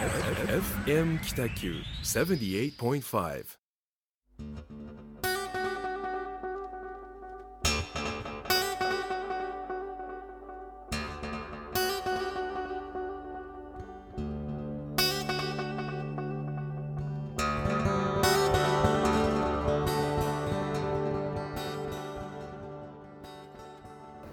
[0.00, 3.44] FM 北九78.5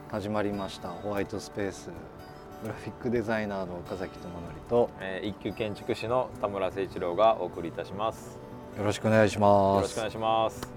[0.09, 0.87] 始まりました。
[0.87, 1.89] ホワイトスペース。
[2.63, 8.37] グラフィックデザイナーの岡崎智則とえー一級建築士の田村誠一郎がお送りいたします。
[8.77, 10.67] よろしくお願いしよますろしくお願いします。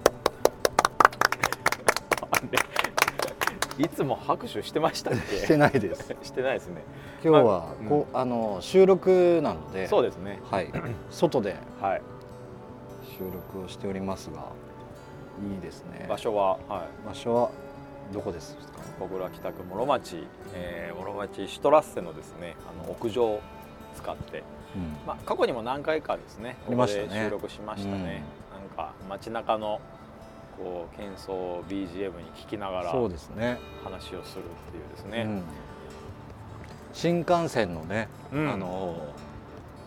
[3.77, 5.13] いつも拍手してました？
[5.15, 6.83] してないです してないですね。
[7.23, 10.39] 今日はうんこう、あの収録なのでそうですね。
[10.51, 10.71] はい
[11.09, 12.01] 外ではい。
[13.17, 14.39] 収録をしておりますが
[15.43, 17.07] いいですね場所ははい。
[17.07, 17.49] 場所は？
[18.11, 18.61] どこですか？
[18.99, 23.41] 小倉北区諸町、えー、諸町シュトラッセのですねあの屋上を
[23.95, 24.43] 使って、
[24.75, 24.97] うん。
[25.07, 28.23] まあ過去にも何回かですねここで収録しましたね。
[28.51, 29.81] なんか街中の
[30.57, 33.59] こう喧騒を BGM に聞きながらそうですね。
[33.83, 35.23] 話をするっていうですね。
[35.23, 35.43] うん。
[36.93, 38.51] 新幹線のね、うん。
[38.51, 38.95] あの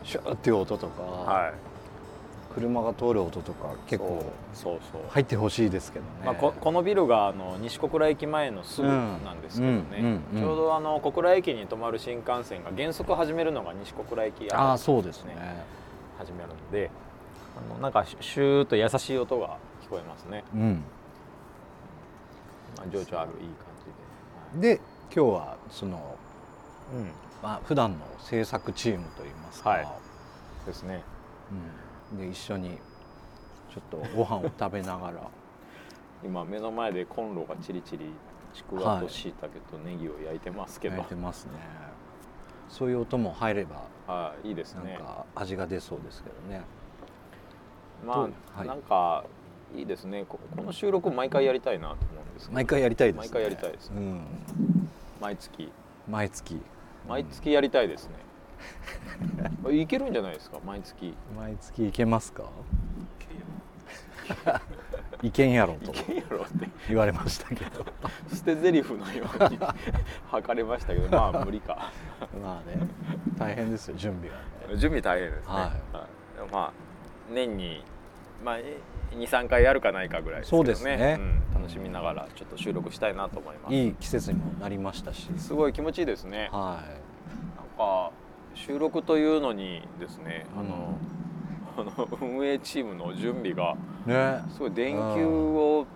[0.03, 1.53] シューっていう音とか、はい。
[2.55, 4.25] 車が通る音とか結構
[4.55, 5.03] そうそうそう。
[5.11, 10.41] 入ってほしいですけどね、まあ、ここのビルがあの西小倉駅前のすぐなんですけどね、うんうんうん。
[10.41, 15.37] ちょうどあの小倉駅に止まる新幹線が原則始めるのが西小倉駅あああそうですね。
[16.19, 16.91] 始めるので
[17.57, 20.83] あのなんかシューッと優しい音が聞こえますね、うん。
[22.77, 23.67] まあ、情緒あるいい感
[24.55, 24.81] じで、で
[25.15, 26.17] 今日はその、
[26.95, 27.11] うん、
[27.43, 29.87] まあ普段の制作チームといいますか、はい。
[30.67, 31.03] ですね。
[31.53, 31.59] うん、
[32.17, 32.79] で一緒に
[33.73, 35.21] ちょっとご飯を食べながら。
[36.25, 38.07] 今目の前でコンロがチリチリ
[38.55, 41.53] ちくわとしいたけとネギを焼いてますけど、焼いてますね。
[42.69, 46.63] そういう音も入ればはいいいですなんねか味が出そうですけどね。
[48.07, 48.33] まはい。
[48.57, 49.25] あなんか
[49.77, 50.25] いいですね。
[50.29, 52.55] ここの収録毎回やりたいなと思うんですけど。
[52.55, 53.29] 毎回やりたいですね。
[53.29, 53.97] 毎回やりたいですね。
[53.99, 54.21] うん、
[55.21, 55.73] 毎月。
[56.09, 56.63] 毎月。
[57.07, 58.15] 毎月やりたいですね、
[59.73, 60.59] いけるんじゃないですか？
[60.65, 61.15] 毎月。
[61.37, 62.45] 毎月いけますか？
[65.23, 66.69] いけんやろといけんやろって。
[66.89, 67.85] 言われましたけど。
[68.33, 69.59] 捨て台詞のように
[70.31, 71.91] 測れましたけどまあ無理か。
[72.43, 72.87] まあね
[73.39, 74.37] 大変ですよ準備が
[74.73, 74.77] ね。
[74.79, 76.53] 準備大変ですね、はい。
[76.53, 76.73] まあ
[77.31, 77.83] 年に、
[78.45, 78.57] まあ、
[79.13, 80.75] 23回やるかないかぐらいですけどね。
[80.75, 81.17] そうですね。
[81.19, 81.43] うん。
[81.55, 83.75] 楽しみながらちょっと収録したいなと思います。
[83.75, 85.31] いい季節にもなりましたし。
[85.39, 86.49] すごい気持ちいいですね。
[86.53, 86.83] は
[87.57, 88.11] なんか
[88.55, 90.99] 収録というのにですね、あの
[91.77, 93.75] あの運営チームの準備が
[94.07, 94.43] いね。
[94.53, 95.87] すごい電球を、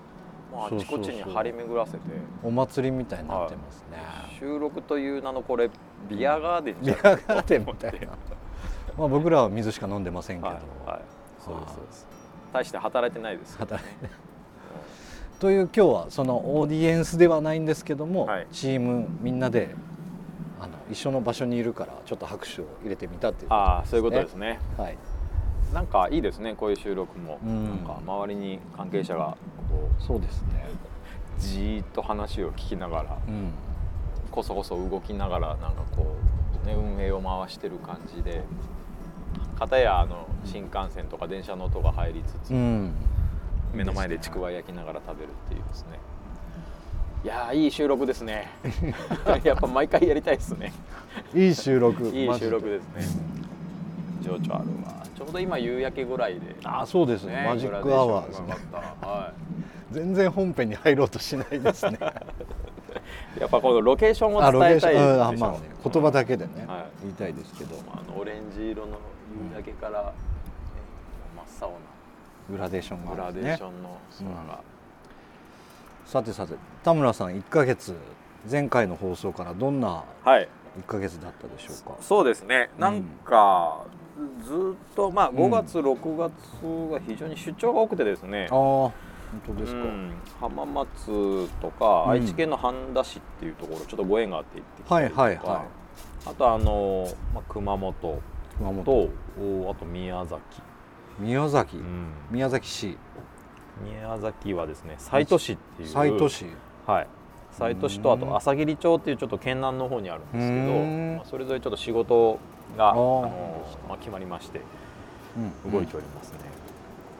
[0.52, 1.98] まあ、あちこちに張り巡らせて
[2.42, 3.98] お祭りみたいになってますね、
[4.38, 5.70] 収録という名のこれ
[6.08, 8.08] ビアガーデンじビゃアガーデンみたいな。
[8.96, 10.56] まあ僕らは水しか飲んでませんけど、はい、
[10.88, 11.02] はい、
[11.38, 12.06] そうですそうです。
[12.52, 13.86] 大して働いてないです働い。
[13.88, 14.10] て
[15.38, 18.46] という今日はそのオーディエンスではないんですけども、はい。
[18.50, 19.76] チームみんなで
[20.90, 24.58] 一緒の場所にいるからちょっと拍手を入れてみたっていうああそういうことですね。
[24.76, 24.98] はい。
[25.72, 27.64] なんかいいですねこういう収録も、うん。
[27.64, 29.36] なんか周りに関係者が
[29.70, 30.64] こそうですね。
[31.36, 33.52] うじーっと話を聞きながらうん。
[34.30, 36.16] こそこそ動きながらなんかこ
[36.64, 38.42] う、ね、運営を回してる感じで
[39.58, 42.92] 片やあの新幹線とか電車の音が入りつつ、うん。
[43.72, 45.98] 目の前でちくわ焼きながら食べるっていうですね
[47.24, 48.48] いやーいい収録ですね。
[49.42, 50.72] やっぱ毎回やりたいですね。
[51.34, 52.04] いい収録。
[52.14, 53.22] いい収録ですね。
[54.22, 55.04] 情緒あるわ。
[55.16, 56.54] ちょうど今夕焼けぐらいで。
[56.62, 57.24] あそうです。
[57.24, 58.54] ねマジックアワーですね。
[58.72, 59.32] は
[59.90, 61.98] 全然本編に入ろうとしないですね。
[63.36, 66.84] い、 やっぱこのロケーションを伝えたいでしょあまあね言葉だけでね、はい。
[67.02, 67.76] 言いたいですけど。
[67.92, 68.92] あのオレンジ色の
[69.50, 70.08] 夕焼けから、ね
[71.36, 71.72] 真っ青
[72.50, 73.26] グラデーションなグがね。
[73.26, 74.60] ラデーションの空が、
[76.08, 77.94] さてさて田村さん1ヶ月
[78.50, 80.48] 前回の放送からどんなはい。
[80.80, 81.96] 1ヶ月だったでしょうか？
[82.00, 82.70] そうですね。
[82.78, 83.84] なんか、
[84.42, 86.32] ずっとまあ5月、6月
[86.90, 88.48] が非常に出張が多くてですね。
[88.50, 88.92] ああ本
[89.48, 90.12] 当ですか、うん。
[90.40, 92.10] 浜松とか、うん。
[92.12, 95.64] 愛知県の半田市っていうところちょっとご縁があって行ってきたりとか、はいはいは
[96.24, 98.22] あとあの、まあ、熊本
[98.56, 98.84] 熊本。
[98.84, 98.92] と
[99.42, 100.40] おあと宮崎、
[101.18, 102.12] 宮崎、うん。
[102.30, 102.96] 宮崎市
[103.82, 106.46] 宮崎はですね西都市っていう西都市。
[106.86, 107.06] はい。
[107.52, 108.20] 西都市とあうん。
[108.20, 111.16] と朝霧町っていうちょっと県南の方にあるんですけどうん。
[111.16, 112.38] まあ、それぞれちょっと仕事
[112.76, 114.60] があの、まあ、決まりまして
[115.64, 115.72] うん。
[115.72, 116.38] 動いておりますね、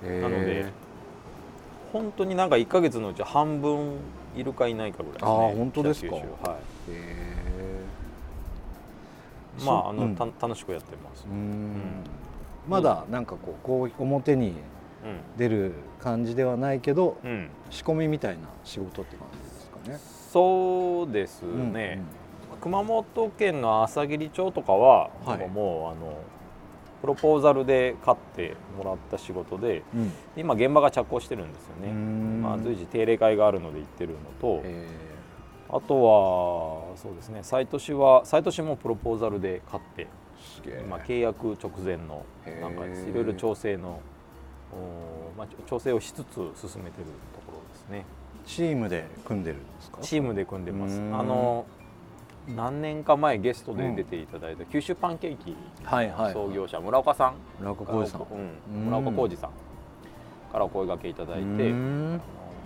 [0.04, 0.72] へーなので
[1.92, 3.96] 本当になんか1か月のうち半分
[4.36, 6.14] いるかいないかぐらいですねあー本当ですか。
[6.14, 6.24] はい。
[6.90, 7.38] へ
[9.64, 11.24] まああの、うんた楽しくやってます。
[11.26, 12.04] うーん。
[12.68, 14.54] まだなんかこうこう表に
[15.36, 20.18] 出る感じではないけどうん、うん、仕込みみたいな仕事って感じですかね。
[20.32, 22.02] そうですね、
[22.60, 25.48] 熊本県の朝霧町とかは、はい。
[25.48, 26.18] もうあの
[27.00, 30.02] プロポーザルで買ってもらった仕事でうん。
[30.02, 32.42] うん今現場が着工してるんですよね、ん。
[32.42, 34.86] まあ、随時定例会があるので行ってるのと、え。
[35.70, 36.02] あと
[36.92, 37.40] はそうですね。
[37.42, 40.06] 斎都市は斎都市もプロポーザルで買ってー
[40.56, 40.82] すげえ。
[40.84, 42.24] 今契約直前の
[42.60, 44.00] なんかいろいろ調整のお
[45.36, 46.34] まあ、調整をしつつ
[46.68, 48.04] 進めてるところですね。
[48.46, 49.98] チームで組んでるんですか？
[50.00, 50.98] チームで組んでます。
[50.98, 51.18] うん。
[51.18, 51.66] あの
[52.48, 55.54] 何年か前ゲストで出ていただいた九州パンケーキ
[55.84, 58.22] はいはい創業者村岡さん村岡浩二さん。
[58.22, 58.38] うん
[58.74, 58.84] うん。
[58.86, 59.50] 村岡浩二さん
[60.50, 62.20] からお声掛けいただいて、あの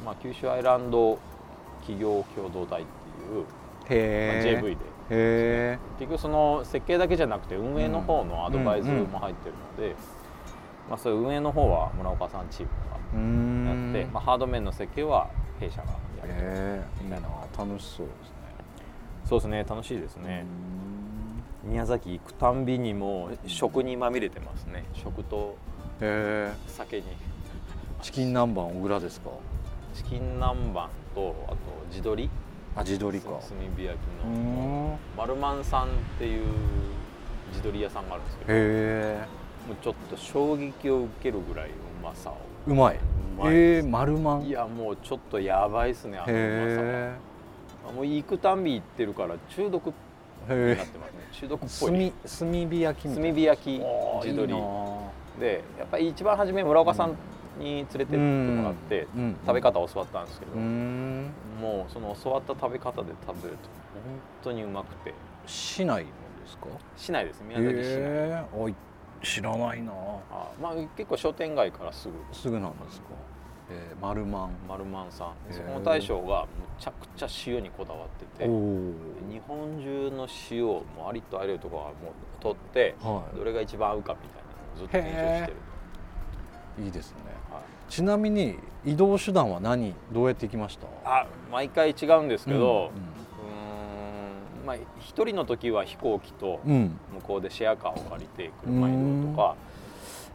[0.05, 1.19] まあ、九州アイランド
[1.81, 4.76] 企業共同体っていう、まあ、へ JV
[5.08, 9.96] で結局その設計だけじゃなくて運営の方のアドバイスも入ってるので、
[10.88, 15.94] まあ、そういう運営の方は村岡さんチームがやって、まあ、ハード面の設計は弊社がや
[16.25, 17.17] ってへえいいな
[17.56, 18.37] 楽しそうですね。
[19.25, 20.44] そうですね楽しいですね、
[21.62, 24.84] 宮崎行くたんびにもう食にまみれてますね。
[24.93, 25.56] 食と
[26.00, 26.52] へえ。
[26.67, 27.05] 酒に。
[28.02, 29.31] チキン南蛮小倉ですか？
[29.94, 31.56] チキン南蛮とあと
[31.90, 32.29] 地鶏。
[32.75, 33.31] あ地鶏か。
[33.31, 33.40] 炭
[33.76, 34.32] 火焼きの。
[34.32, 35.88] んへマルマンさんっ
[36.19, 36.46] ていう
[37.52, 38.50] 地鶏屋さんがあるんですけど。
[38.50, 39.25] え
[39.68, 41.72] もうちょっと衝撃を受けるぐらいう
[42.02, 42.36] まさを。
[42.66, 42.96] うまい。
[42.96, 42.98] う
[43.42, 44.42] まいへえ丸まん。
[44.42, 47.18] へいやもうちょっとやばいっすねあのうまえ
[47.82, 49.92] さはもう行くたんび行ってるから中毒に
[50.48, 51.18] へなってますね。
[51.32, 53.28] 中毒っえぽい炭炭火焼きみたいな。
[53.28, 54.52] 炭火焼きあー地鶏。
[54.52, 54.66] いいな
[55.40, 57.16] でやっぱり一番初め村岡さん
[57.58, 59.22] に連れてってもらってうん。
[59.22, 59.36] うん。
[59.46, 61.30] 食べ方を教わったんですけど、うーん。
[61.60, 64.02] もうその教わった食べ方で食べると本
[64.42, 65.14] 当にうまくて。
[65.46, 66.10] 市内の
[66.44, 66.66] ですか？
[66.96, 67.42] 市内です。
[67.42, 68.74] 宮崎市内、へえおい
[69.22, 69.92] 知らないな。
[70.30, 72.14] あまあ、結構商店街からすぐ。
[72.32, 73.06] すぐなんですか。
[73.70, 75.28] えー丸まん丸満さん。
[75.48, 75.56] へー。
[75.56, 76.48] そこの大将がむ
[76.78, 78.46] ちゃくちゃ塩にこだわってて。
[78.46, 81.94] 日本中の塩をもうありとあらゆるところはもう
[82.40, 83.36] 取ってはい。
[83.38, 85.52] どれが一番合うかみたいなずっと研究して
[86.78, 87.19] る、いいですね。
[87.50, 87.62] はい。
[87.88, 89.94] ちなみに移動手段は何？
[90.10, 90.86] どうやって行きました？
[91.04, 93.21] あ毎回違うんですけど、うーん
[94.64, 96.90] まあ一人の時は飛行機と向
[97.22, 99.56] こうでシェアカーを借りて車移動とか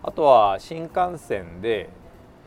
[0.04, 1.90] あとは新幹線で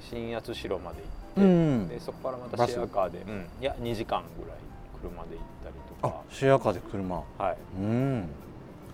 [0.00, 1.04] 新八代まで行っ
[1.34, 1.88] て、うん。
[1.88, 4.58] でそこからまたシェアカーで、うん、いや2時間ぐらい
[5.00, 7.16] 車で行ったりとあか、シェアカーで車。
[7.16, 7.22] は
[7.52, 8.28] い、うん。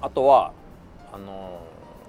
[0.00, 0.52] あとは
[1.12, 1.60] あの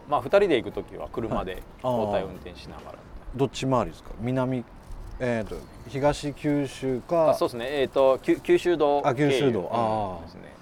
[0.08, 2.98] ーまあ2人で行く時は車であー交代運転しながら、
[3.36, 4.12] どっち回りですか？
[4.22, 4.64] 南
[5.20, 5.56] えっ、と
[5.90, 7.66] 東九州かあそうですね。
[7.82, 9.70] えっ、と九九州道あ九州道。
[9.72, 10.26] あー。
[10.26, 10.57] ですね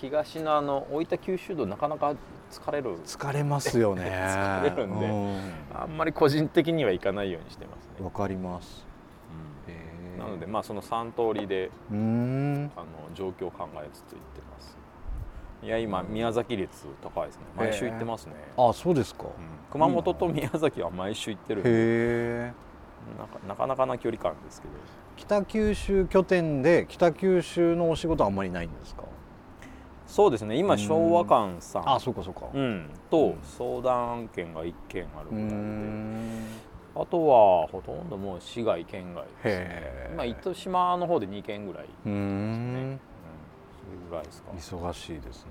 [0.00, 2.14] 東のあの大分九州道なかなか
[2.50, 2.96] 疲れる。
[3.04, 4.02] 疲れますよね。
[4.10, 8.04] 疲れるんでうあんまり個人的には行かないようにしてますね。
[8.04, 8.86] わ、かります。
[9.68, 12.70] へーなのでまあその3通りでうーん。
[12.76, 14.76] あの状況を考えつつ行ってます。
[15.62, 17.42] いや今宮崎率高いですね。
[17.56, 19.30] 毎週行ってますね、あそうですか、うん。
[19.72, 21.70] 熊本と宮崎は毎週行ってるんで。
[21.70, 22.52] へえ。
[23.18, 24.74] なんかなかなかな距離感ですけど。
[25.16, 28.95] 北九州拠点で北九州のお仕事あんまりないんですか？
[30.06, 30.56] そうですね。
[30.56, 31.90] 今うん昭和館さん。
[31.90, 32.46] あそうかそうか。
[32.52, 35.54] うん、と相談案件が1件あるぐらいで。
[35.54, 36.42] ん。
[36.94, 39.40] あとはほとんどもう市外県外ですね。
[39.44, 42.92] へえ今糸島の方で2件ぐらい、うーうん。
[42.94, 43.00] ん
[43.84, 44.50] それぐらいですか。
[44.52, 45.50] 忙しいですね。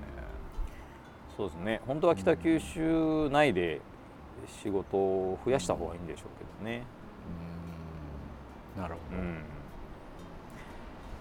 [1.38, 1.82] そうですね。
[1.86, 3.82] 本当は北九州内で
[4.48, 6.84] 仕事を増やした方がいいんでしょうけどね。
[8.76, 8.82] うーん。
[8.82, 9.34] なるほど、うん。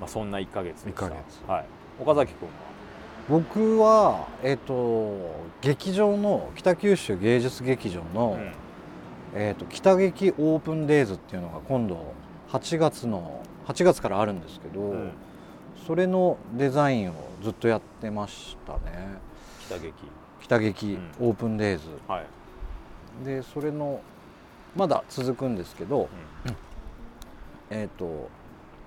[0.00, 1.44] まあそんな1ヶ月でした一ヶ月。
[1.46, 1.64] はい。
[2.00, 2.73] 岡崎君は？
[3.28, 5.16] 僕はえっ、と
[5.62, 8.52] 劇場の北九州芸術劇場の、うん。
[9.36, 12.14] えー、と北劇オープンデイズっていうのが今度
[12.50, 15.10] 8月の8月からあるんですけど、うん。
[15.86, 19.18] それのデザインをずっとやってましたね。
[19.66, 19.94] 北劇。
[20.44, 24.02] 北劇オープンデイズ、はい、でそれの
[24.76, 26.08] まだ続くんですけど、
[27.70, 28.28] えっ、と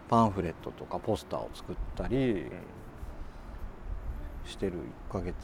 [0.07, 2.45] パンフレットとかポスターを作ったり
[4.47, 4.73] してる
[5.09, 5.35] 1ヶ月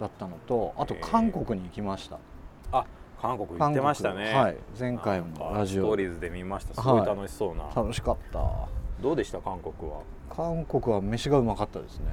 [0.00, 2.18] だったのとあと韓国に行きました。
[2.72, 2.84] あ
[3.20, 4.34] 韓国行ってましたね。
[4.34, 4.56] はい。
[4.78, 5.84] 前回もラジオ。
[5.84, 6.74] ストーリーズで見ました。
[6.74, 8.68] すごい楽しそうな、楽しかった。
[9.00, 10.02] どうでした韓国は？
[10.28, 12.06] 韓国は飯がうまかったですね。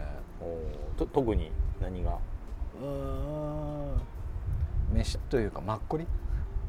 [0.97, 2.17] と特に何が？
[2.81, 4.01] うーん。
[4.93, 6.05] 飯というかマッコリ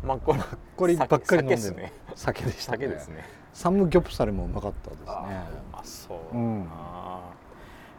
[0.03, 1.61] まあこれマッコリばっかり飲んでる。
[1.61, 1.93] 酒ですね。
[2.15, 2.79] 酒でしたね。
[2.79, 3.25] 酒ですね。
[3.53, 6.67] サムギョプサルもうまかったですあねーうまそう、うん。
[6.71, 7.31] あ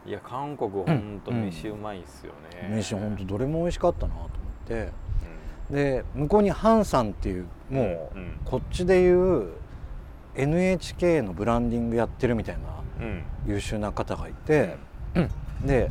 [0.05, 1.21] いや韓国ほん。
[1.23, 4.29] と飯うまいっすよね、飯ほんとどれも美味しかったなと思っ
[4.67, 4.89] て。
[5.71, 8.39] うで向こうにハンさんっていうもう、うん。
[8.45, 9.53] こっちでいう
[10.35, 12.57] NHK のブランディングやってるみたい
[12.99, 13.23] なうん。
[13.47, 14.77] 優秀な方がいて、
[15.63, 15.89] で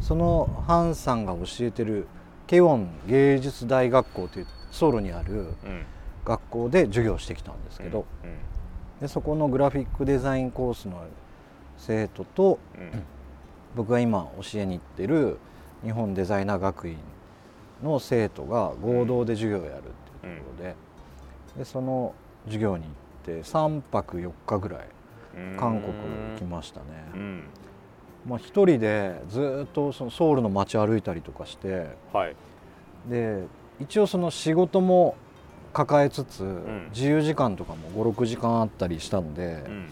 [0.00, 2.06] そのハンさんが教えてる
[2.46, 5.84] ケウォン芸術大学校というソウルにあるうん。
[6.24, 8.04] 学校で授業をしてきたんですけど、
[9.00, 11.04] でそこのグラフィックデザインコースの
[11.78, 12.90] 生徒とうんうん
[13.76, 15.38] 僕が今教えに行ってる
[15.84, 16.96] 日本デザイナー学院
[17.84, 20.74] の生徒が合同で授業をやるっていうところで,、
[21.58, 22.14] でその
[22.46, 22.92] 授業に行っ
[23.42, 24.88] て3泊4日ぐらい
[25.36, 25.92] うん韓国
[26.38, 26.86] 来ましたね。
[27.14, 27.44] うん。
[28.26, 32.34] まあ、一人でずっとそのソウルの街歩いたりとかしてはい。
[33.06, 33.44] で
[33.78, 35.14] 一応その仕事も
[35.74, 36.88] 抱えつつ、ん。
[36.94, 39.88] 自由時間とかも56時間あったりしたので、うん。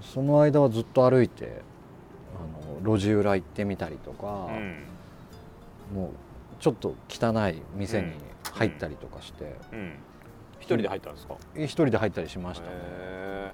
[0.00, 1.62] その間はずっと歩いて
[2.82, 4.84] 路地裏行ってみたりとか、うん。
[5.94, 6.10] もう
[6.60, 8.12] ちょっと汚い店に
[8.52, 9.92] 入ったりとかして、うん。
[10.60, 11.36] 一人で入ったんですか？
[11.56, 13.52] 一人で入ったりしましたね、へ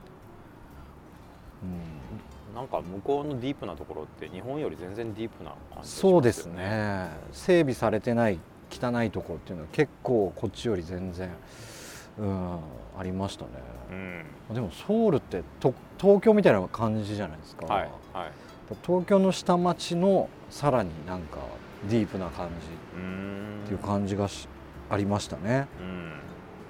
[1.64, 2.54] うん。
[2.54, 7.08] ーなんか向こうのディープなところって日本より全然ディープな感じがしますよそうですね。
[7.32, 8.38] 整備されてない
[8.70, 11.30] 汚いとこっていうのは結構こっちより全然、
[12.18, 12.58] うん、
[12.96, 13.50] ありましたね。
[13.90, 14.54] うん。
[14.54, 18.30] でもソウルってと東京みたいな感じじゃないですか、はいはい
[18.84, 21.38] 東京の下町のさらになんか
[21.88, 24.48] ディープな感じっていう感じがし
[24.90, 25.66] ありましたね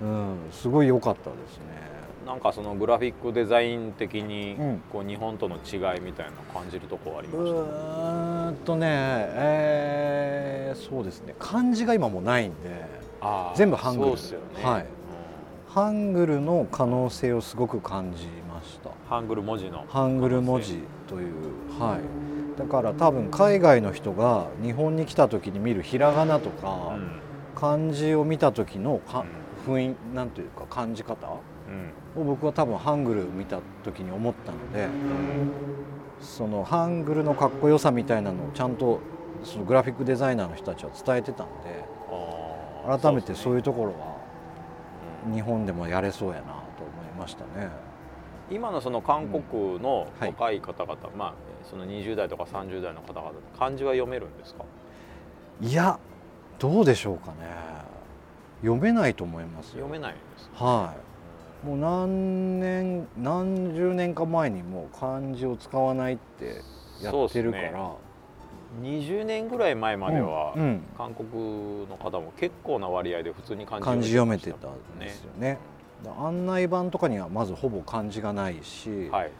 [0.00, 0.08] うん。
[0.08, 1.90] うんすごい良かったですね。
[2.26, 4.82] なんかそのグラフィックデザイン的にうん。
[4.92, 7.58] こう日本との違いみたいな感じるとこありうました？
[7.58, 11.34] ーんとねえーそうですね。
[11.38, 12.86] 漢字が今もうないんで
[13.56, 14.10] 全部ハングル。
[14.10, 14.64] そうっすよね。
[14.64, 14.86] はい。
[15.68, 18.88] ハングルの可能性をすごく感じました。
[18.90, 20.78] うんハングル文字のハングル文字
[21.10, 21.32] という
[21.78, 22.58] はい。
[22.58, 27.20] だから多分海外の人が日本に来た時に見るひらがなとうかん。
[27.56, 29.24] 漢字を見た時のか
[29.66, 31.40] 雰囲なんていうか感じ方を
[32.16, 32.26] うん。
[32.26, 34.88] 僕は多分ハングル見た時に思ったので
[36.20, 39.00] そのハングルのかっこよさみたいなのをちゃんと
[39.42, 41.84] そのグラフィックデザイナーの人たちは伝えてたんで
[43.02, 44.16] 改めてそういううところは
[45.26, 45.34] うん。
[45.34, 46.62] 日本でもやれそうやなと思
[47.02, 47.89] いましたね。
[48.50, 50.28] 今のその韓国のはい。
[50.30, 51.34] 若い方々、まあ
[51.68, 54.64] その20代とか30代の方々漢字は読めるんですか？
[55.60, 55.98] いや
[56.58, 57.34] どうでしょうかね。
[58.62, 59.84] 読めないと思いますよ。
[59.86, 60.64] 読めないんですか？
[60.64, 60.94] は
[61.64, 61.66] い。
[61.66, 66.62] もう何年何十年か前にもう漢字を使わないって
[67.02, 67.70] やってるから。
[67.72, 70.82] そう20年ぐらい前までは、うんうん。
[70.96, 75.58] 韓国の方も結構な割合で普通に漢字読めてたんですよね
[76.18, 79.30] 案内板とかにはまずほぼ漢字がないし、はいはい、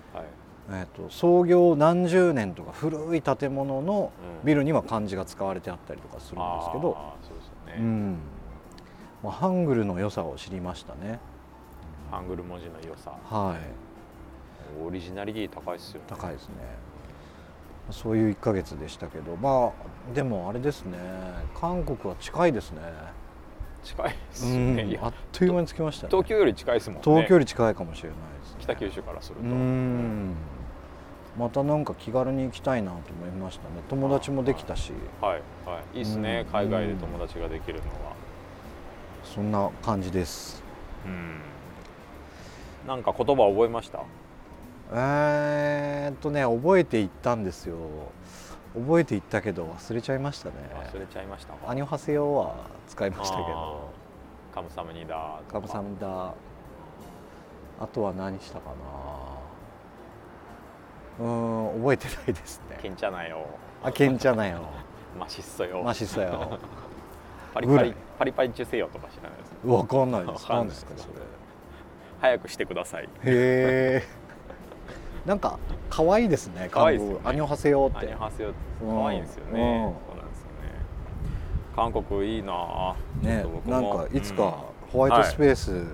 [0.70, 4.12] えー、と創業何十年とか古い建物の
[4.42, 4.46] うん。
[4.46, 8.18] ビルには漢字が使われてあったりとかするんですけど、あーそうですよね、うん。
[9.22, 11.20] まあ、ハングルの良さを知りましたね。
[12.10, 13.12] ハングル文字の良さ。
[13.24, 14.82] はい。
[14.82, 16.06] オリジナリティ高いですよね。
[16.08, 16.54] 高いですね。
[17.90, 20.96] そういう1ヶ月でしたけどまあでもあれですね。
[21.54, 22.80] 韓国は近いですね
[23.82, 26.10] 近いですね、いん、やあっという間に着きましたね。
[26.10, 27.02] 東京より近いですもんね。
[27.04, 30.34] 東京より近いかもしれないです、ね、北九州からすると、うん。
[31.38, 33.82] またなんか気軽に行きたいなと思いましたね。
[33.88, 34.92] 友達もできたし。
[35.20, 35.98] はいはい。
[35.98, 36.52] いいですね、うん。
[36.52, 38.14] 海外で友達ができるのは。
[39.24, 40.62] そんな感じです。
[41.06, 41.40] うん。
[42.86, 44.00] なんか言葉覚えました？
[44.92, 47.76] えーっとね覚えていったんですよ
[48.74, 50.54] 覚えていったけど忘れちゃいましたね。
[50.74, 52.54] 忘れちゃいましたアニョハセヨは
[52.88, 53.90] 使いましたけど。
[54.54, 56.34] カムサムニダカムサムダ
[57.80, 58.70] あとは何したか
[61.20, 61.24] な。
[61.24, 63.46] うーん覚えてないですケねンチャナよ。
[63.82, 64.62] あけんちゃなよ。
[65.18, 65.82] マシッソよ。
[65.82, 66.58] マシソよ。
[67.54, 70.42] パリパリパリパリ中せよとか知らないですわかんないです。
[70.44, 70.92] わかんない何ですか？
[70.96, 71.14] それ。
[72.20, 73.04] 早くしてください。
[73.04, 74.02] へえ
[75.30, 78.08] なんか可愛いですね韓国アニョハセヨって。
[78.08, 78.48] アニョハセヨ
[78.82, 79.00] うん。
[79.00, 79.52] 可愛いんですよね。
[79.52, 79.54] うん。
[79.54, 80.72] そうなんですよね
[81.76, 84.46] 韓国いいなねなんもかいつかう
[84.88, 84.90] ん。
[84.90, 85.84] ホワイトスペース、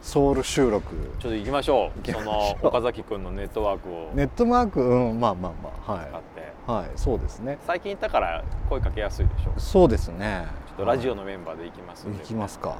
[0.00, 0.94] ソウル収録。
[1.18, 2.12] ちょっと行きましょう。
[2.12, 4.12] その岡崎君のネットワークを。
[4.14, 5.18] ネットマークうん。
[5.18, 6.40] まあまあまあは使って。
[6.40, 7.58] いはいそうですね。
[7.66, 10.46] 最近行ったから声かけやすいでしょちょそうですね。
[10.74, 12.76] っとラジオのメンバーで行きます行きますか。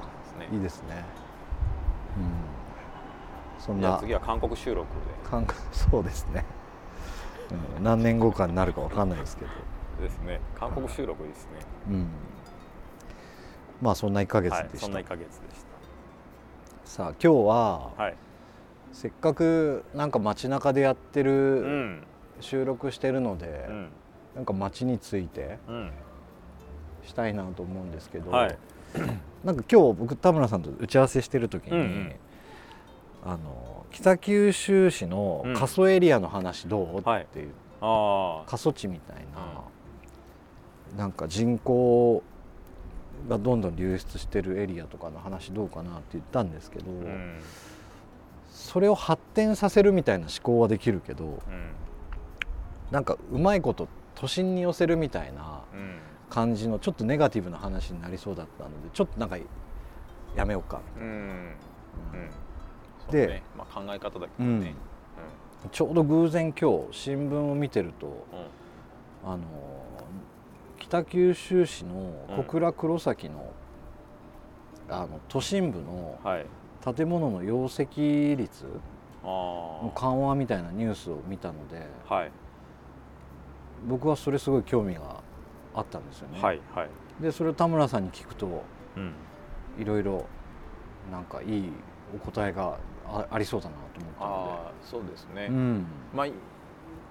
[0.49, 1.03] いいですね。
[2.17, 2.48] うん
[3.59, 3.97] そんな。
[3.99, 4.87] 次は韓国収録
[5.29, 6.45] 感覚 そうですね、
[7.77, 9.51] うん、何年後かになるかわかんないですけど。
[10.01, 10.39] でですね。
[10.55, 11.51] 韓国収録いいですね。
[11.89, 12.07] うん。
[13.81, 15.65] まあそんな1ヶ月はいでした、そんな1ヶ月でし
[16.85, 18.15] さあ今日はたはい。
[18.91, 21.31] せっかくなんか街中でやってうる
[21.67, 22.03] ん。
[22.39, 23.89] 収録してるので、うん。
[24.35, 25.91] なんか街についてうん。
[27.03, 28.57] したいなと思うんですけど、はい。
[29.43, 32.15] なんか今日僕田村さんと打ち合わせしてる時に、うんうん
[33.25, 37.53] あの北九州市の過疎エリアの話どう、はいっていう。
[37.81, 39.17] ああ過疎地みたい
[40.93, 42.23] な、なんか人口
[43.29, 47.39] がどんどん流出してるエリアとかの話どうかなって言ったんですけど、うん。
[48.49, 51.39] それを発展させるみたいな思考はできるけどうん
[52.91, 55.99] なんかうまいこと都心に寄せるみたいなうん。
[56.29, 59.37] 感じのちょっとネガティブな話になりそうだったのでちょっとなんか
[60.35, 61.03] やめようかうん。
[61.03, 61.57] うん。
[62.31, 62.48] そう
[63.11, 64.59] でねまあ、考え方だけうん。
[64.59, 64.73] どね
[65.71, 68.07] ちょうど偶然今日新聞を見てると
[69.23, 69.31] うん。
[69.33, 69.43] あの
[70.77, 73.51] 北九州市の小倉黒崎の,、
[74.89, 76.45] あの都心部のはい。
[76.95, 78.65] 建物の容積率
[79.21, 82.31] あの緩和みたいなニュースを見たのであはい。
[83.87, 85.21] 僕はそれすごい興味が
[85.75, 86.41] あったんですよね。
[86.41, 86.89] はいはい。
[87.21, 88.63] でそれを田村さんに聞くと
[88.95, 89.13] うん。
[89.77, 90.25] いろいろ
[91.11, 91.71] なんかいい
[92.15, 92.77] お答えが
[93.11, 96.27] あありそうだなと思ったのああそうですね、で、うん、まあ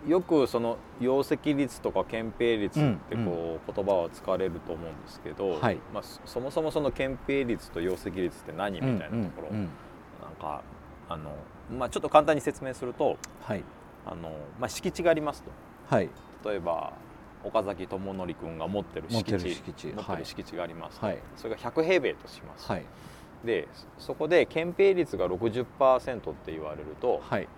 [0.06, 5.78] よくその容積率とか憲兵率ってうんこう言葉は使われると思うんですけど、はい。
[5.92, 9.68] まあ、そそもそもその憲兵率と容積率って何みたいなところ、うんうん。
[10.22, 10.62] なんか
[11.08, 11.32] あの、
[11.76, 13.64] まあ、ちょっと簡単に説明するとはい。
[14.06, 15.50] あの、まあ、敷地がありますと。
[15.88, 16.08] はい。
[16.44, 16.92] 例えば
[17.44, 19.86] 岡崎智則君が持ってる持って敷地る敷地。
[19.88, 21.18] 持ってる敷地がありますと、はい。
[21.36, 22.84] それが100平米とします、はい
[23.44, 23.68] で
[23.98, 27.48] そそこで憲兵率が60%って言われると、はい。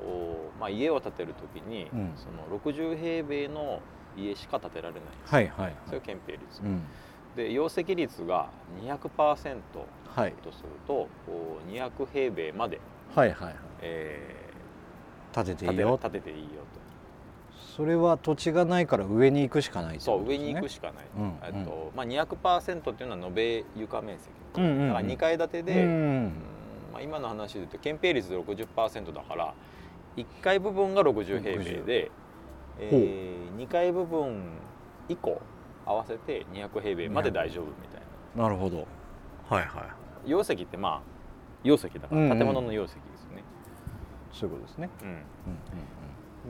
[0.00, 2.12] おまあ、家を建てる時に、うん。
[2.16, 3.80] その60平米の
[4.16, 5.02] 家しか建てられない。
[5.24, 6.82] はいはいそれが憲兵率、うん。
[7.36, 8.48] で容積率が
[8.82, 9.62] 200%
[10.14, 10.32] はい。
[10.42, 12.80] とするとお200平米まで、
[13.14, 13.54] はいはいはい。
[13.82, 14.46] え
[15.34, 16.62] 建ててー建ていいよ建てていいよ
[17.76, 24.88] それは土地がないから上に行くしかないとそう上に行くししかない、うんえっとまあ、200%っていうのは延べ床面積、うんうんうん。
[24.88, 26.32] だから2階建てで、ううんん
[26.92, 29.54] まあ、今の話で言うと憲兵率で60%だから
[30.16, 32.10] 1階部分が60平米で、
[32.78, 34.58] えー、2階部分
[35.08, 35.40] 以降
[35.84, 38.02] 合わせて200平米まで大丈夫みたい
[38.34, 38.42] な。
[38.44, 38.86] なるほど。
[39.48, 39.86] はいは
[40.26, 40.30] い。
[40.30, 41.00] 容積ってまあ
[41.62, 42.28] 容積だかうんうん。
[42.30, 43.44] ら建物の容積ですよね、
[44.32, 44.88] そういうことですね。
[45.02, 45.16] うんうん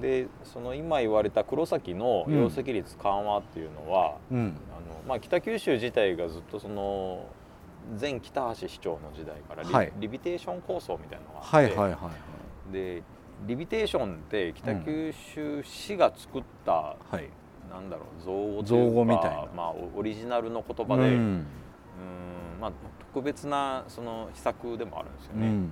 [0.00, 4.36] でその今言われた黒崎の容積率緩和っていうのは、うん。
[4.36, 4.44] うん。
[4.44, 7.26] うんあのまあ、北九州自体がずっとその
[8.00, 9.92] 前北橋市長の時代からリ,、はい。
[9.98, 13.02] リビテーション構想みたいなのがあって、はいはいで
[13.46, 17.28] リビテーションって北九州市が作った、はい。
[17.70, 19.48] なんだろう造語というか造語みたいな。
[19.54, 21.46] まあ、オリジナルの言葉で、ううんん
[22.60, 22.72] まあ、
[23.12, 25.46] 特別なその施策でもあるんですよね。
[25.48, 25.70] うん。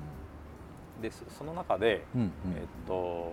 [1.00, 2.32] でそその中で、うん。
[2.54, 3.32] えっと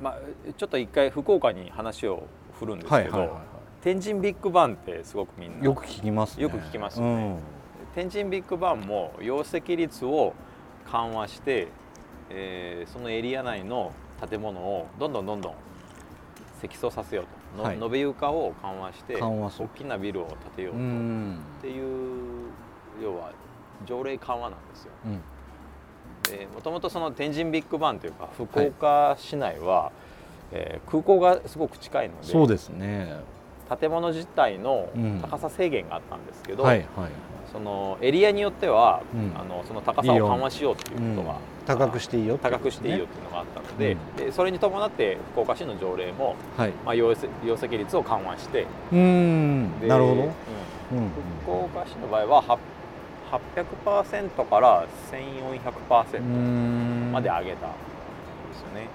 [0.00, 0.18] まあ、
[0.56, 2.24] ちょっと一回福岡に話を
[2.58, 6.42] 振るんですけど、はいはいはいは天神ビッグバンってすごくみんなよく聞きますね。
[6.42, 7.36] よく聞きますよね。
[7.94, 10.32] 天神ビッグバンも容積率を
[10.90, 11.68] 緩和して、
[12.30, 13.92] えーそのエリア内の
[14.28, 15.54] 建物をどんどんどんどん
[16.62, 17.78] 積層させようと、のはい。
[17.82, 22.50] 延べ床を緩和して大きなビルを建てよううと、っんていう
[23.02, 23.32] 要は
[23.84, 24.92] 条例緩和なんですよ。
[25.04, 25.12] うん。
[25.12, 25.18] で
[26.54, 29.92] もともとその天神ビッグバンというか福岡市内は、
[30.52, 33.16] えー空港がすごく近いのでそうですね。
[33.80, 35.20] 建物自体のうん。
[35.22, 37.10] 高さ制限があったんですけど、はいはい。
[37.50, 39.32] そのエリアによっては、うん。
[39.34, 44.16] あのその高さを緩和しようということが、高くしていいよって高くしていいよっていうのがあったので,、うん。
[44.16, 46.70] でそれに伴って福岡市の条例も、はい。
[46.84, 49.80] まあ、容積容積率を緩和してうん。
[49.80, 50.14] でなるほど。
[50.14, 50.24] うん。
[50.26, 50.30] うん。
[51.42, 52.58] 福岡市の場合はは
[53.54, 57.10] 800%から1400%うん。
[57.12, 57.76] まで上げたんで
[58.54, 58.88] すよね。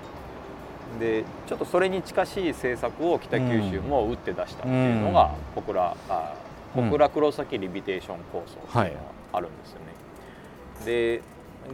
[1.00, 6.34] でちょっとそれに近しい政策を北九州も打って出したっていうのが小倉あ
[6.76, 9.86] 小倉黒崎リビテーション構想っていうのがあるんですよね。
[10.86, 11.22] で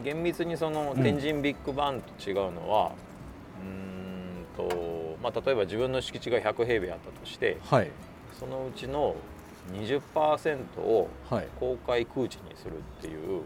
[0.04, 2.92] 厳密にそのうん天神ビッグバンと違うのは、
[3.62, 7.90] うーんとまあ、例えば自分の敷地が100平米あったとしてはい。
[8.38, 9.16] そのうちの
[9.72, 11.48] 20%をはい。
[11.58, 13.42] 公開空地にするっていう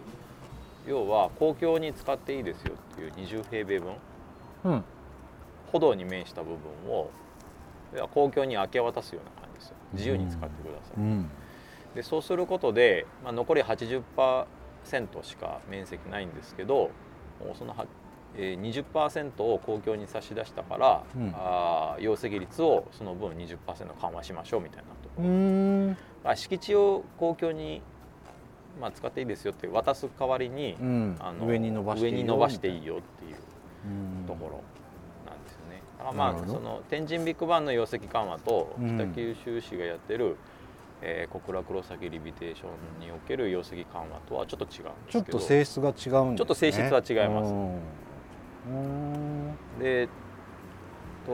[0.86, 3.92] 要は公共に使っていいですよっていう20平米分
[4.64, 4.84] うん。
[5.72, 7.10] 歩道に面した部分を
[8.12, 9.74] 公共に明け渡すような感じですよ。
[9.92, 11.30] 自由に使ってください、うん。
[11.94, 14.04] でそうすることで、まあ、残り80%
[15.22, 16.90] しか面積ないんですけど
[17.58, 17.74] その
[18.36, 21.32] 20%を公共に差し出したから、うん。
[21.36, 23.56] あー容積率をその分20%
[24.00, 27.82] 緩和しましょうみたいなとこうろ、敷地を公共に、
[28.80, 31.16] まあ、使っていいですよって渡す代わりに、うん。
[31.18, 32.00] あの上に伸ばし
[32.60, 33.36] ていいよっていう。
[33.86, 34.26] うん。
[34.26, 34.62] ところ
[35.26, 35.50] なんで
[35.98, 38.96] だからまあその天神ビッグバンの容積緩和とうん。
[38.96, 40.36] 北九州市がやってる、
[41.02, 42.66] えー小倉黒崎リビテーショ
[42.98, 46.36] ンにおける容積緩和とはちょっと違うんですちょっけどと性質が違うんですね。
[46.36, 47.50] ちょっと性質は違います。
[47.50, 47.80] うんうん
[49.78, 50.08] で
[51.26, 51.32] と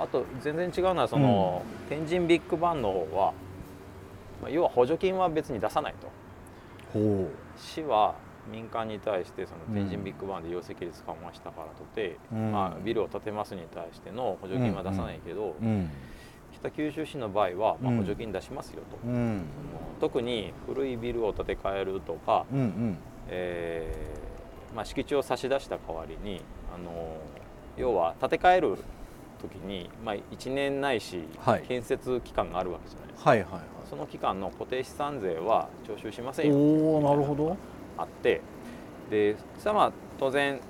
[0.00, 3.32] あと全然違うのはその、天神ビッグバンの方は、
[4.42, 6.08] まあ、要は補助金は別に出さないと。
[6.92, 8.14] ほ市は
[8.50, 9.74] 民間に対してそのうん。
[9.74, 12.52] 天神ビッグバンで容積率緩和したからとて、うん。
[12.52, 15.88] まあ、ビルを建てますに対しての補助金は出さないけど、ううん。
[16.54, 17.98] 北九州市の場合は、まあ、うん。
[17.98, 19.42] 補助金出しますよと、うん。
[20.00, 22.98] 特に古いビルを建て替えるとか、うんうん。
[23.28, 24.31] えー
[24.74, 26.40] まあ、敷地を差し出した代わりに
[26.74, 27.18] あの
[27.76, 28.76] 要は建て替える
[29.40, 31.62] 時に、まあ、1年ないしはい。
[31.62, 33.62] 建設期間があるわけじゃないですか、はいはいはい。
[33.88, 36.56] その期間の固定資産税は徴収しませんよ。
[36.56, 37.56] おおなるほど。
[37.98, 38.40] あって
[39.10, 40.60] でそれはまあ当然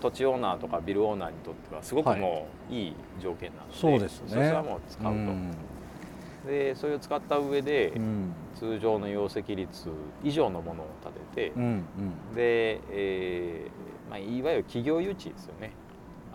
[0.00, 2.88] 土地オーナーとかビルオーナーにとってはすごくもうい。
[2.88, 4.28] い条件なので、そうですね。
[4.28, 5.52] それはもう使うと、ん
[6.46, 8.32] でそれを使った上で、うん。
[8.56, 9.88] 通常の容積率
[10.22, 11.12] 以上のものを建
[11.44, 11.60] てて、
[12.34, 15.72] で、えーまあ、いわゆる企業誘致ですよね。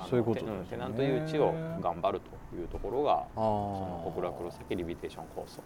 [0.10, 0.66] そういうことですね。
[0.72, 5.62] テナント誘致を頑張るというところがあそのあ小倉黒崎リビテーション構想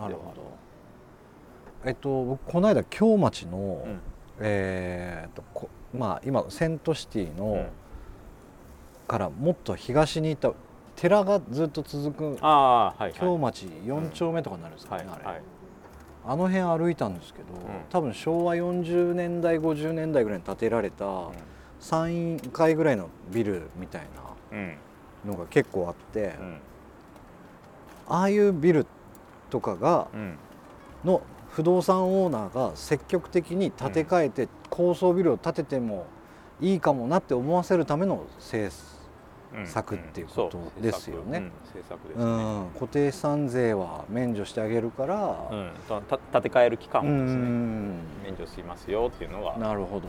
[0.00, 0.42] なるほど。
[1.84, 4.00] えっと僕この間京町の、うん。
[4.40, 7.66] えーっとこまあ今セントシティの、うん。
[9.06, 10.52] からもっと東にいた
[11.00, 13.12] 寺がずっと続くああはいはい。
[13.14, 15.40] 京町4丁目とかになるんですかね、あれ、
[16.26, 17.46] あの辺歩いたんですけど、
[17.88, 21.06] 多分昭和40年代50年代ぐらいに建てられた
[21.80, 24.02] 3階ぐらいのビルみたい
[24.52, 24.58] な
[25.24, 26.56] のが結構あって、うん。
[28.10, 28.86] ああいうビル
[29.48, 30.38] とかがうん。
[31.02, 36.06] の不動産オーナーが積極的に建て替えて高層ビルを建てても
[36.60, 38.99] いいかもなって思わせるための政うん
[39.64, 41.50] 策っていうことですよね。
[42.74, 47.88] 固定資産税は免除してあげるから、うんた建て替える期間うをですねん
[48.22, 50.08] 免除しますよっていうのが、なるほど、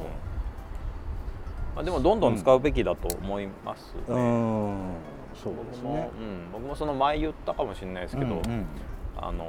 [1.76, 4.78] まあ、でもどんどん使うべきだと思いますね、うん、
[5.34, 6.10] そう僕も、ですね。
[6.20, 8.42] うん、僕もその前言ったかもしれないですけど、
[9.18, 9.46] あの、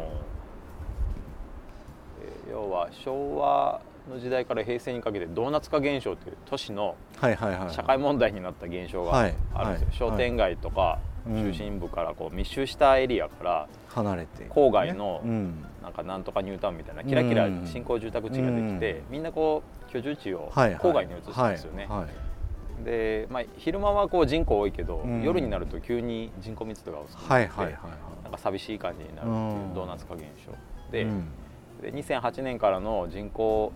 [2.23, 6.97] えー要は昭和の時代から平成にかけてドーナツ化現象という都市の
[7.71, 11.43] 社会問題になった現象があるんですよ、商店街とかうん。
[11.43, 15.65] 中心部からこう密集したエリアから離れて、郊外のうん。
[15.83, 17.67] なんかなんとかニュータウンみたいなキラキラうん。
[17.67, 19.13] 新興住宅地ができて、うん。
[19.13, 21.89] みんなこう居住地を郊外に移すんですよね。
[22.85, 25.23] で、まあ、昼間はこう人口多いけど、うん。
[25.23, 27.75] 夜になると急に人口密度が薄くなって、はいはいはい。
[28.25, 29.75] なんか寂しい感じになるっていううん。
[29.75, 30.53] ドーナツ化現象
[30.91, 31.25] で,、うん
[31.83, 33.73] で2008年からの人口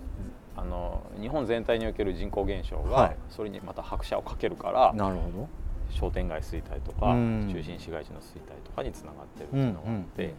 [0.57, 3.16] あの日本全体における人口減少がはい。
[3.29, 5.49] それにまた拍車をかけるから、なるほど。
[5.90, 7.53] 商店街衰退とか、うん。
[7.53, 9.85] 中心市街地の衰退とかにつながってるっていうのがあっ
[10.16, 10.35] て、うんうん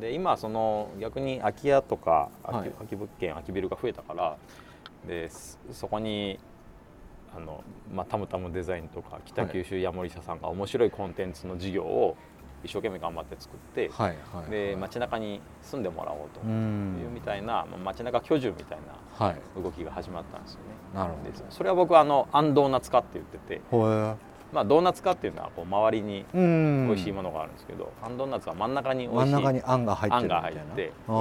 [0.00, 2.70] で今その逆に空き家とか空き,、はい。
[2.70, 4.38] 空き物件空きビルが増えたから
[5.06, 6.38] ですそこに
[7.36, 12.16] あの、まあ、たむたむデザインとか北九州ヤモリ社さんが面白いコンテンツの事業を
[12.64, 14.50] 一生懸命頑張って作って、はいはい。
[14.50, 18.78] で街中に住んでもらおうとういうんみたいな、まあ街中居住みたい
[19.18, 19.36] はい。
[19.56, 20.66] な動きが始まったんですよね。
[20.94, 23.60] なるほでそれは僕はあのアンドーナツ化って言ってて、
[24.52, 26.26] まあ、ドーナツ化っていうのはこう周りに。
[26.34, 26.38] 美
[26.92, 30.46] 味しいものがあるんですけど、アンドーナツは真ん中に美味しい真ん中にあんが入ってるみたいな。
[30.46, 31.12] あんが入ってあ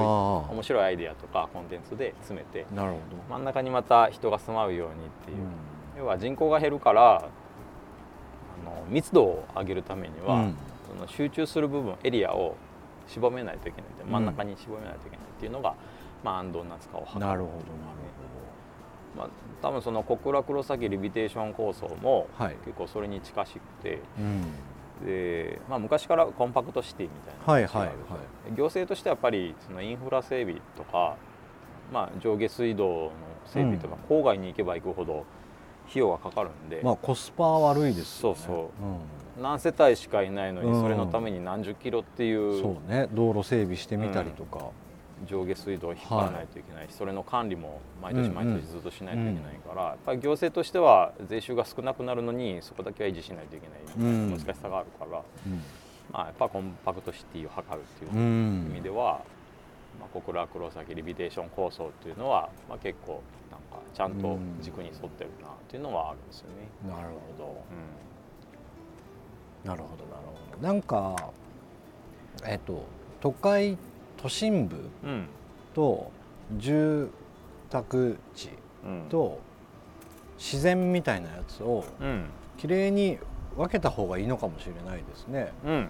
[0.52, 2.76] 面白いアイデアとかコンテンツで詰めてあ。
[2.76, 2.98] なるほ
[3.30, 5.38] 真ん中にまた人が住まうようにってど。
[5.38, 5.44] いう、
[6.00, 7.22] 要は人口が減るからあ
[8.66, 10.56] の密度を上げるためには、うん
[10.92, 12.56] その集中する部分エリアを
[13.08, 15.74] 絞めないといけない真ん中に絞めないといけないっていうのが、
[16.24, 17.62] まあ、アンドーナツ化を図るなるほどなる
[19.16, 19.30] まあ、
[19.62, 22.56] 多分その小倉黒崎リビテーション構想もはい。
[22.64, 24.00] 結構それに近しくて。
[24.18, 25.06] うん。
[25.06, 27.98] で、まあ、昔からコンパクトシティみたいなはいはい話がある
[28.52, 31.18] で行政としてはやっぱりそのインフラ整備とか、
[31.92, 33.12] まあ、上下水道の
[33.48, 35.26] 整備とか、郊外に行けば行くほど
[35.90, 38.38] 費用がかかるんで、まあコスパ悪いですよね。
[38.40, 38.56] そうそう。
[38.56, 40.82] うん何世帯しかいないのにうん。
[40.82, 43.08] それのために何十キロっていうそうね。
[43.14, 44.70] 道路整備してみたりとか、
[45.28, 54.30] 上下水道を引っ張らないといけないし、それの管理も毎年毎年ずっとしないといけないから、やっぱり行政としては税収が少なくなるのにそこだけは維持しないといけない。
[54.30, 55.62] 難しさがあるから、うん。
[56.12, 59.22] まあ、やっぱコンパクトシティを図るっていうう意ん味では、
[60.00, 66.68] まあ、小倉黒崎リビテーション構想っていうのは、まあ、結構なんかちゃんと軸に沿ってるなっていうのはあるんですよね。
[66.94, 67.46] なるほど。
[67.52, 67.56] う
[69.64, 70.68] なるほどなるほど。
[70.68, 71.32] なんか
[72.46, 72.84] えっと
[73.20, 73.78] 都会
[74.18, 75.28] 都心部んうん。
[75.74, 76.12] と
[76.58, 77.10] 住
[77.70, 78.50] 宅地
[78.86, 79.06] うん。
[79.10, 79.40] と
[80.38, 82.26] 自然みたいなやつをうん。
[82.58, 83.18] きれいに
[83.58, 85.52] 分けた方がいいのかもしれないですね。
[85.66, 85.90] うん。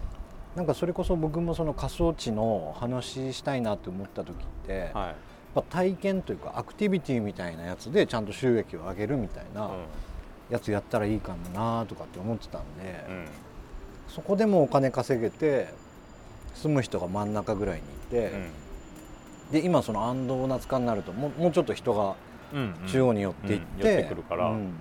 [0.56, 5.16] なんかそれこそ僕もその仮想地の話したいなって思った時って、やっはい
[5.56, 9.70] ぱ体験というかアクティビティみたいなやつでちゃんと収益を上げるみたいな
[10.50, 13.26] やつやったらいいかなとかって思ってたんで、うんうん
[14.14, 15.74] そこでもお金稼げて
[16.54, 18.32] 住む人が真ん中ぐらいにいて、
[19.52, 22.16] で今その安ドーナツ化になるともうもうちょっと人が
[22.54, 24.50] うん中央に寄っていって、くるから。
[24.50, 24.74] うん。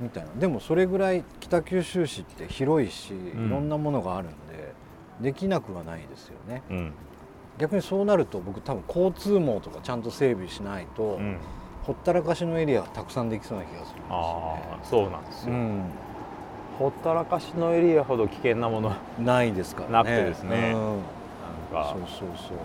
[0.00, 0.30] みたいな。
[0.38, 3.46] でもそれぐらい北九州市って広いし、ん。
[3.46, 4.74] いろんなものがあるんで
[5.20, 6.62] できなくはないですよね。
[6.70, 6.92] うん。
[7.58, 11.36] 逆にそうなると僕多分交通網とかちゃんと整備しないと、うん。
[11.84, 14.80] ほったらかしのエリアがたくさんできそうな気がするんですよあね。
[14.82, 15.84] あそうなんですよ、うん
[16.80, 19.92] ほったらかしのエリアほど危険なものないですからね。
[19.92, 20.72] なくてですね。
[20.74, 20.96] うん。
[21.74, 21.94] なんか。
[21.94, 22.58] そうそうそう。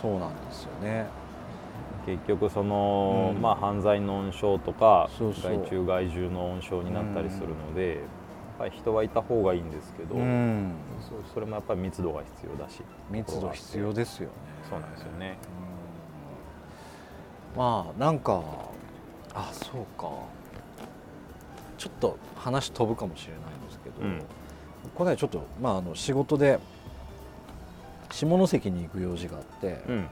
[0.00, 1.04] そうなんですよね。
[2.06, 3.42] 結局その、うん。
[3.42, 7.98] まあ犯罪の温床とか害虫害獣の温床になったりするので、やっ
[8.58, 10.72] ぱり人はいた方がいいんですけど、うん。
[11.34, 12.80] それもやっぱり密度が必要だし。
[13.10, 14.34] 密度必要ですよね。
[14.70, 15.36] そうなんですよね。
[17.54, 17.60] うん。
[17.60, 18.42] まあなんか
[19.34, 20.08] あそうか
[21.82, 24.22] ちょっと話飛ぶかもしれないんですけど、うん。
[24.94, 26.60] この間ちょっと、まあ、あの仕事で
[28.12, 30.08] 下関に行く用事があって、うん。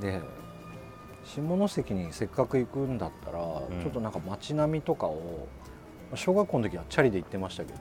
[0.00, 0.20] で
[1.24, 3.42] 下関にせっかく行くんだったら、ん。
[3.80, 5.46] ちょっとなんか街並みとかを
[6.16, 7.78] 小学校の時はチャリで行ってましたけど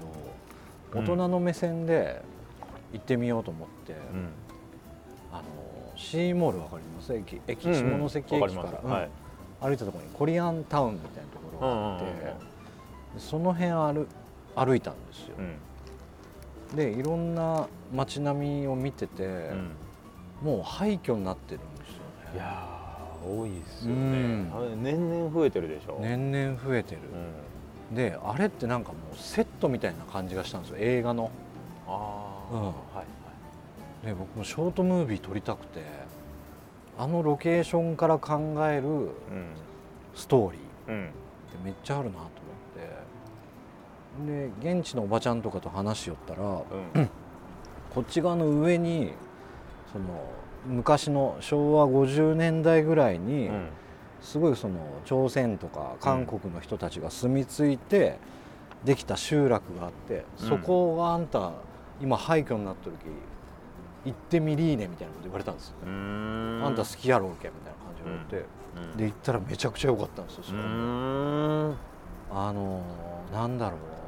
[0.93, 0.99] うん。
[1.01, 2.21] 大人の目線で
[2.93, 4.29] 行ってみようと思って、うん。
[5.33, 5.43] あの
[5.95, 7.15] シーモールわかります？
[7.15, 9.09] 駅駅下関駅から、
[9.59, 12.48] 歩いたところにコリアンタウンみたいなところがあって、
[13.17, 14.07] その辺歩
[14.55, 15.35] 歩いたんですよ、
[16.71, 16.75] うん。
[16.75, 19.71] でいろんな街並みを見てて、うん。
[20.41, 21.95] もう廃墟になってるんですよ
[22.31, 22.35] ね。
[22.35, 24.83] いやー多いですよね、うん。
[24.83, 27.01] 年々増えてるでしょ、年々増えてる、
[27.89, 31.29] うん、であれってなんかもうセットみたいな感じがしたんですよ映画の。
[31.87, 32.65] ああ、うん。
[32.65, 32.75] はい
[34.05, 35.83] で僕もショートムービー撮りたくて
[36.97, 39.09] あのロケーションから考えるうん。
[40.15, 40.91] ストーリー。
[40.91, 41.05] うん。
[41.07, 42.38] ってめっちゃあるなと
[44.25, 47.09] で現地のおばちゃんとかと話しよったらうん。
[47.93, 49.13] こっち側の上に
[49.91, 50.05] その
[50.65, 53.69] 昔の昭和50年代ぐらいに、うん。
[54.21, 58.19] すごいその朝鮮とか韓国の人たちが住み着いて
[58.83, 60.49] できた集落があって、うん。
[60.49, 61.53] そこがあんた
[62.01, 66.65] 今廃墟になってるき行ってみりーねみたいなこと言われたんですよ、うーん。
[66.65, 68.45] あんた好きやろうけみたいな感じで言われて、
[68.91, 68.97] うん。
[68.97, 70.43] で行ったらめちゃくちゃ良かったんですよ
[72.31, 73.98] あのーなんだろう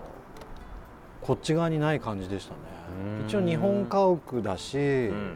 [1.21, 2.59] こっち側にない感じでしたね。
[3.19, 3.27] うん。
[3.27, 5.35] 一応日本家屋だし、うん。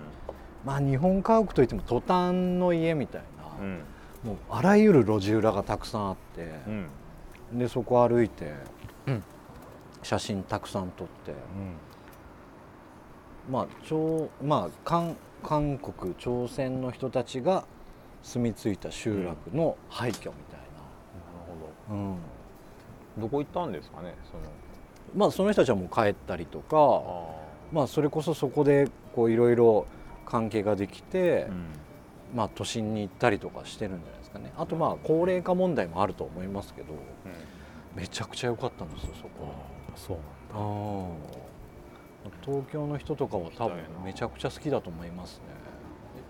[0.65, 3.81] まあ日本家屋といってもトタンの家みたいな、うん。
[4.23, 6.51] もうあらゆる路地裏がたくさんあって、
[7.51, 7.59] うん。
[7.59, 8.53] でそこ歩いて、
[10.01, 11.33] 写真たくさん撮って、
[13.49, 17.65] まあ朝まあ韓韓国朝鮮の人たちが
[18.23, 20.31] 住み着いた集落の廃墟みたいな。
[20.31, 22.17] るほな、うん。
[23.17, 24.43] どどこ行ったんですかねその
[25.13, 29.85] まあその人たちはもう帰ったりとかあまあそれこそそこでこういろいろ
[30.25, 31.47] 関係ができて、
[32.33, 34.51] まあ都心に行ったりとかしてるんじゃないですかね。
[34.57, 36.87] あとまあ高齢化問題もあると思いますけど
[37.95, 39.51] めちゃくちゃ良かったんですよそこは。
[39.95, 40.17] そう
[40.53, 41.07] あ
[42.27, 45.43] あ東京の人とかは多分めちゃくちゃ好きだと思いますね。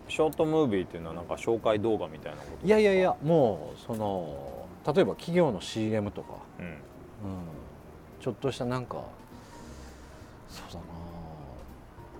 [0.07, 6.65] ショートムービーっていうのはなんか紹介動画みたいなこといやいやいやもうその例えば企業の CM とか、うん。
[6.65, 6.75] うん、
[8.25, 9.03] ちょっとしたなんか
[10.49, 10.85] そうだな。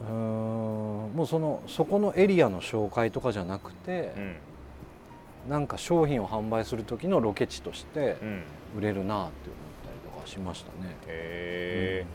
[0.08, 5.50] うーんもうそのそこのエリアの紹介とかじゃなくてう、ん。
[5.50, 8.44] なんか商品を販売する時のロケ地としてうん。
[8.78, 10.96] 売れるなって思ったりとかしましたね。
[11.08, 12.06] へ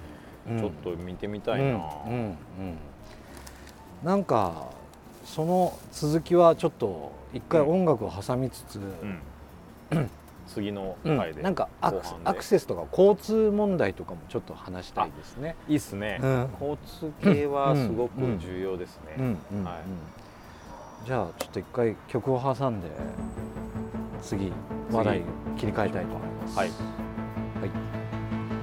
[0.48, 0.61] えうん。
[0.61, 1.64] ちょっと見てみたいな。
[1.64, 2.37] うんうんうん
[4.05, 4.68] なんか
[5.24, 8.81] その続きはちょっと一回音楽を挟みつつ、
[10.46, 11.92] うん次のうん回でなんかア
[12.35, 15.55] クセスとか交通問題とかもちょっと話したいですね。
[15.68, 16.18] いいっすね。
[16.22, 16.48] うん。
[16.61, 19.33] 交通系はすごく重要ですうん。
[19.33, 19.38] ね
[21.07, 22.88] じゃあちょっと一回曲を挟んで
[24.22, 24.53] 次
[24.90, 25.22] 話題
[25.57, 27.10] 切り替えたいと思います。